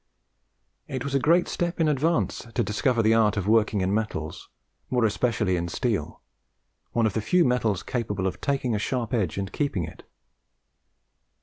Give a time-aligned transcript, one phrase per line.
[0.87, 4.49] It was a great step in advance to discover the art of working in metals,
[4.89, 6.21] more especially in steel,
[6.91, 10.01] one of the few metals capable of taking a sharp edge and keeping it.